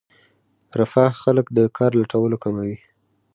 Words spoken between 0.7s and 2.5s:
رفاه خلک د کار لټولو